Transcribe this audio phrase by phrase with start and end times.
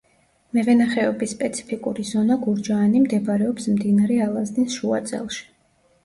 [0.57, 5.45] მევენახეობის სპეციფიკური ზონა გურჯაანი მდებარეობს მდინარე ალაზნის შუა წელში.